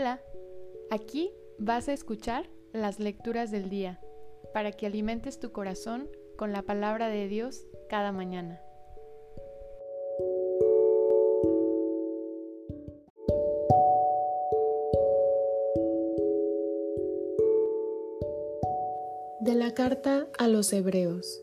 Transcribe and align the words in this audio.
Hola, 0.00 0.22
aquí 0.90 1.32
vas 1.58 1.88
a 1.88 1.92
escuchar 1.92 2.48
las 2.72 3.00
lecturas 3.00 3.50
del 3.50 3.68
día 3.68 3.98
para 4.54 4.70
que 4.70 4.86
alimentes 4.86 5.40
tu 5.40 5.50
corazón 5.50 6.08
con 6.36 6.52
la 6.52 6.62
palabra 6.62 7.08
de 7.08 7.26
Dios 7.26 7.66
cada 7.88 8.12
mañana. 8.12 8.62
De 19.40 19.56
la 19.56 19.74
carta 19.74 20.28
a 20.38 20.46
los 20.46 20.72
Hebreos 20.72 21.42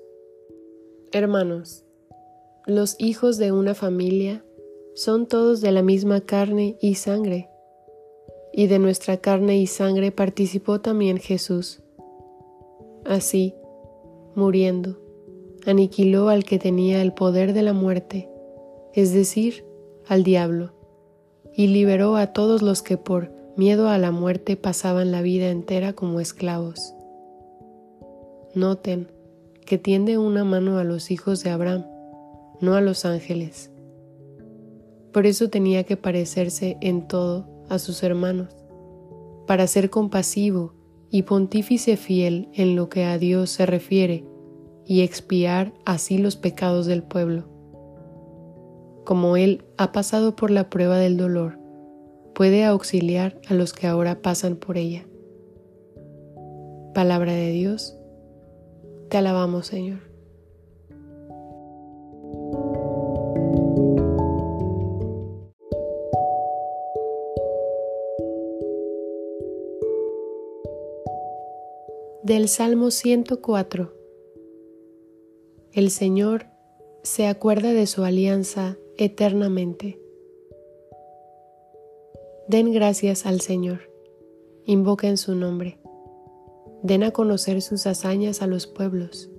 Hermanos, 1.11 1.83
los 2.65 2.95
hijos 2.99 3.37
de 3.37 3.51
una 3.51 3.75
familia 3.75 4.45
son 4.93 5.27
todos 5.27 5.59
de 5.59 5.73
la 5.73 5.81
misma 5.81 6.21
carne 6.21 6.77
y 6.79 6.95
sangre 6.95 7.49
y 8.57 8.67
de 8.67 8.79
nuestra 8.79 9.17
carne 9.17 9.57
y 9.57 9.67
sangre 9.67 10.13
participó 10.13 10.79
también 10.79 11.17
Jesús. 11.17 11.81
Así, 13.03 13.53
muriendo, 14.33 14.97
aniquiló 15.65 16.29
al 16.29 16.45
que 16.45 16.57
tenía 16.57 17.01
el 17.01 17.13
poder 17.13 17.51
de 17.51 17.63
la 17.63 17.73
muerte, 17.73 18.29
es 18.93 19.13
decir, 19.13 19.65
al 20.07 20.23
diablo, 20.23 20.71
y 21.53 21.67
liberó 21.67 22.15
a 22.15 22.31
todos 22.31 22.61
los 22.61 22.81
que 22.81 22.95
por 22.95 23.33
miedo 23.57 23.89
a 23.89 23.97
la 23.97 24.11
muerte 24.11 24.55
pasaban 24.55 25.11
la 25.11 25.21
vida 25.21 25.49
entera 25.49 25.91
como 25.91 26.21
esclavos. 26.21 26.95
Noten 28.53 29.11
que 29.65 29.77
tiende 29.77 30.17
una 30.17 30.45
mano 30.45 30.77
a 30.77 30.85
los 30.85 31.11
hijos 31.11 31.43
de 31.43 31.49
Abraham, 31.49 31.85
no 32.61 32.75
a 32.75 32.79
los 32.81 33.03
ángeles. 33.03 33.69
Por 35.11 35.25
eso 35.25 35.49
tenía 35.49 35.83
que 35.83 35.97
parecerse 35.97 36.77
en 36.79 37.05
todo 37.09 37.54
a 37.69 37.79
sus 37.79 38.03
hermanos, 38.03 38.55
para 39.47 39.67
ser 39.67 39.89
compasivo 39.89 40.73
y 41.09 41.23
pontífice 41.23 41.97
fiel 41.97 42.49
en 42.53 42.75
lo 42.75 42.89
que 42.89 43.05
a 43.05 43.17
Dios 43.17 43.49
se 43.49 43.65
refiere 43.65 44.25
y 44.85 45.01
expiar 45.01 45.73
así 45.85 46.17
los 46.17 46.35
pecados 46.35 46.85
del 46.85 47.03
pueblo. 47.03 47.45
Como 49.05 49.37
Él 49.37 49.65
ha 49.77 49.91
pasado 49.91 50.35
por 50.35 50.51
la 50.51 50.69
prueba 50.69 50.97
del 50.97 51.17
dolor, 51.17 51.59
puede 52.33 52.65
auxiliar 52.65 53.39
a 53.47 53.53
los 53.53 53.73
que 53.73 53.87
ahora 53.87 54.21
pasan 54.21 54.55
por 54.55 54.77
ella. 54.77 55.05
Palabra 56.93 57.33
de 57.33 57.51
Dios, 57.51 57.97
te 59.09 59.17
alabamos 59.17 59.67
Señor. 59.67 60.14
Del 72.25 72.47
Salmo 72.47 72.89
104 72.89 73.93
El 75.73 75.91
Señor 75.91 76.47
se 77.03 77.27
acuerda 77.27 77.71
de 77.71 77.85
su 77.85 78.03
alianza 78.03 78.79
eternamente. 78.97 80.01
Den 82.47 82.73
gracias 82.73 83.27
al 83.27 83.41
Señor, 83.41 83.91
invoquen 84.65 85.17
su 85.17 85.35
nombre, 85.35 85.77
den 86.81 87.03
a 87.03 87.11
conocer 87.11 87.61
sus 87.61 87.85
hazañas 87.85 88.41
a 88.41 88.47
los 88.47 88.65
pueblos, 88.65 89.29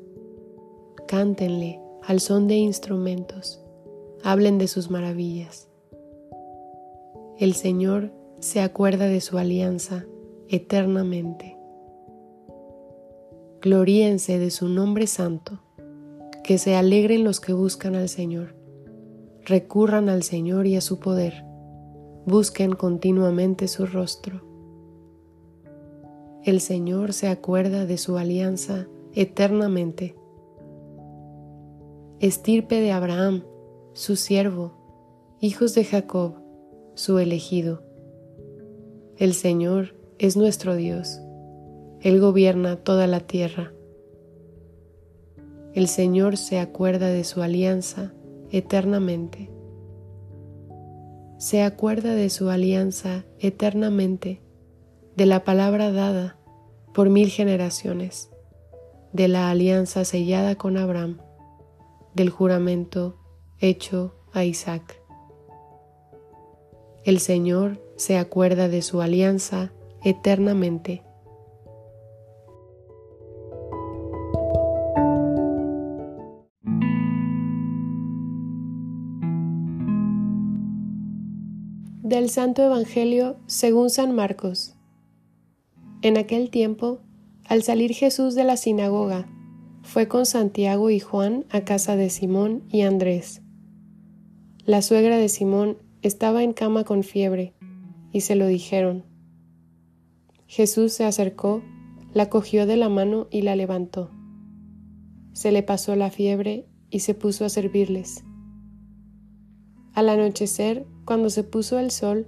cántenle 1.09 1.81
al 2.05 2.20
son 2.20 2.47
de 2.47 2.55
instrumentos, 2.55 3.64
hablen 4.23 4.59
de 4.59 4.69
sus 4.69 4.91
maravillas. 4.92 5.67
El 7.37 7.55
Señor 7.55 8.12
se 8.39 8.61
acuerda 8.61 9.09
de 9.09 9.20
su 9.20 9.39
alianza 9.39 10.07
eternamente 10.46 11.55
gloríense 13.66 14.38
de 14.38 14.52
su 14.52 14.68
nombre 14.68 15.08
santo, 15.08 15.58
que 16.44 16.56
se 16.56 16.77
alegren 16.77 17.24
los 17.24 17.40
que 17.40 17.52
buscan 17.52 17.96
al 17.96 18.08
Señor, 18.08 18.54
recurran 19.44 20.08
al 20.08 20.22
Señor 20.22 20.68
y 20.68 20.77
a 20.77 20.80
su 20.80 21.00
poder, 21.00 21.44
busquen 22.27 22.77
continuamente 22.77 23.66
su 23.66 23.84
rostro. 23.84 24.42
El 26.44 26.60
Señor 26.60 27.12
se 27.12 27.27
acuerda 27.27 27.86
de 27.86 27.98
su 27.98 28.16
alianza 28.18 28.86
eternamente. 29.12 30.14
Estirpe 32.20 32.80
de 32.80 32.92
Abraham, 32.92 33.42
su 33.94 34.14
siervo, 34.14 34.74
hijos 35.40 35.74
de 35.74 35.84
Jacob, 35.84 36.34
su 36.94 37.18
elegido. 37.18 37.83
El 39.16 39.34
Señor 39.34 39.96
es 40.20 40.36
nuestro 40.36 40.77
Dios 40.77 41.20
él 42.02 42.20
gobierna 42.20 42.77
toda 42.77 43.07
la 43.07 43.20
tierra. 43.20 43.73
El 45.74 45.89
Señor 45.89 46.36
se 46.36 46.58
acuerda 46.58 47.08
de 47.08 47.24
su 47.24 47.42
alianza 47.42 48.12
eternamente. 48.51 49.51
Se 51.39 51.62
acuerda 51.62 52.14
de 52.14 52.30
su 52.30 52.48
alianza 52.48 53.24
eternamente, 53.39 54.40
de 55.17 55.27
la 55.27 55.45
palabra 55.45 55.92
dada 55.92 56.39
por 56.95 57.11
mil 57.11 57.29
generaciones, 57.29 58.30
de 59.13 59.28
la 59.28 59.51
alianza 59.51 60.05
sellada 60.05 60.55
con 60.55 60.78
Abraham, 60.78 61.18
del 62.14 62.30
juramento 62.30 63.17
hecho 63.58 64.14
a 64.33 64.45
Isaac. 64.45 65.02
El 67.05 67.20
Señor 67.20 67.83
se 67.96 68.17
acuerda 68.18 68.68
de 68.68 68.83
su 68.83 69.01
alianza 69.02 69.73
eternamente 70.02 71.02
Del 82.06 82.30
Santo 82.30 82.62
Evangelio 82.62 83.36
según 83.48 83.90
San 83.90 84.14
Marcos. 84.14 84.77
En 86.02 86.17
aquel 86.17 86.50
tiempo, 86.50 87.00
al 87.48 87.64
salir 87.64 87.94
Jesús 87.94 88.36
de 88.36 88.44
la 88.44 88.56
sinagoga, 88.56 89.27
fue 89.83 90.06
con 90.06 90.24
Santiago 90.24 90.90
y 90.90 91.00
Juan 91.00 91.46
a 91.50 91.62
casa 91.62 91.96
de 91.96 92.08
Simón 92.08 92.62
y 92.70 92.83
Andrés. 92.83 93.42
La 94.64 94.83
suegra 94.83 95.16
de 95.16 95.28
Simón 95.28 95.78
estaba 96.02 96.45
en 96.45 96.52
cama 96.52 96.84
con 96.84 97.02
fiebre, 97.02 97.55
y 98.12 98.20
se 98.20 98.36
lo 98.36 98.46
dijeron. 98.46 99.02
Jesús 100.46 100.92
se 100.92 101.02
acercó, 101.02 101.61
la 102.14 102.30
cogió 102.30 102.66
de 102.66 102.77
la 102.77 102.89
mano 102.89 103.27
y 103.33 103.42
la 103.42 103.56
levantó. 103.56 104.12
Se 105.33 105.50
le 105.50 105.64
pasó 105.64 105.96
la 105.96 106.12
fiebre 106.12 106.68
y 106.89 107.00
se 107.00 107.14
puso 107.14 107.45
a 107.45 107.48
servirles. 107.48 108.22
Al 109.96 110.11
anochecer, 110.11 110.84
cuando 111.07 111.30
se 111.30 111.42
puso 111.42 111.79
el 111.79 111.90
sol, 111.90 112.27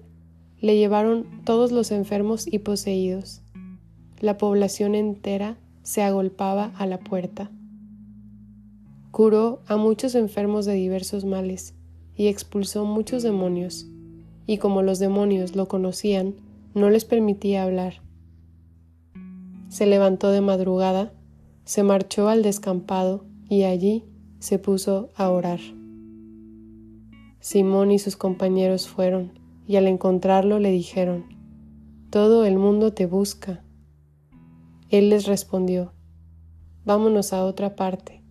le 0.58 0.78
llevaron 0.78 1.44
todos 1.44 1.70
los 1.70 1.90
enfermos 1.90 2.46
y 2.50 2.60
poseídos. 2.60 3.42
La 4.20 4.38
población 4.38 4.94
entera 4.94 5.58
se 5.82 6.02
agolpaba 6.02 6.72
a 6.78 6.86
la 6.86 6.98
puerta. 6.98 7.50
Curó 9.10 9.60
a 9.66 9.76
muchos 9.76 10.14
enfermos 10.14 10.64
de 10.64 10.72
diversos 10.72 11.26
males 11.26 11.74
y 12.16 12.28
expulsó 12.28 12.86
muchos 12.86 13.22
demonios, 13.22 13.86
y 14.46 14.56
como 14.56 14.80
los 14.80 14.98
demonios 14.98 15.54
lo 15.54 15.68
conocían, 15.68 16.36
no 16.72 16.88
les 16.88 17.04
permitía 17.04 17.64
hablar. 17.64 18.00
Se 19.68 19.84
levantó 19.84 20.30
de 20.30 20.40
madrugada, 20.40 21.12
se 21.66 21.82
marchó 21.82 22.30
al 22.30 22.42
descampado 22.42 23.26
y 23.46 23.64
allí 23.64 24.04
se 24.38 24.58
puso 24.58 25.10
a 25.16 25.28
orar. 25.28 25.60
Simón 27.40 27.92
y 27.92 27.98
sus 27.98 28.16
compañeros 28.16 28.88
fueron, 28.88 29.38
y 29.66 29.76
al 29.76 29.86
encontrarlo 29.86 30.58
le 30.58 30.70
dijeron, 30.70 31.26
Todo 32.10 32.44
el 32.44 32.58
mundo 32.58 32.92
te 32.92 33.06
busca. 33.06 33.62
Él 34.88 35.10
les 35.10 35.26
respondió, 35.26 35.92
Vámonos 36.84 37.32
a 37.32 37.44
otra 37.44 37.76
parte, 37.76 38.24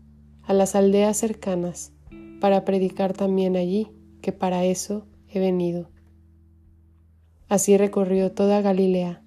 a 0.44 0.54
las 0.54 0.76
aldeas 0.76 1.18
cercanas, 1.18 1.94
para 2.42 2.66
predicar 2.66 3.14
también 3.14 3.56
allí, 3.56 3.88
que 4.22 4.32
para 4.32 4.66
eso 4.66 5.06
he 5.30 5.40
venido. 5.40 5.90
Así 7.50 7.78
recorrió 7.78 8.32
toda 8.32 8.62
Galilea, 8.62 9.24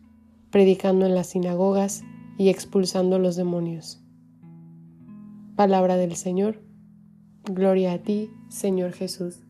predicando 0.51 1.07
en 1.07 1.15
las 1.15 1.29
sinagogas 1.29 2.03
y 2.37 2.49
expulsando 2.49 3.19
los 3.19 3.37
demonios. 3.37 4.03
Palabra 5.57 5.97
del 5.97 6.17
Señor. 6.17 6.61
Gloria 7.45 7.93
a 7.93 7.99
ti, 7.99 8.31
Señor 8.49 8.93
Jesús. 8.93 9.45